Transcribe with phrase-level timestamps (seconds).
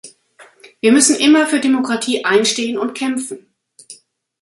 [0.79, 3.53] Wir müssen immer für Demokratie einstehen und kämpfen!